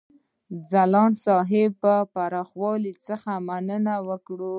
[0.71, 4.49] ځلاند صاحب د برخوالو څخه مننه وکړه.